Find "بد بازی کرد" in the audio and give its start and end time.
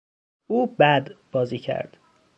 0.79-1.97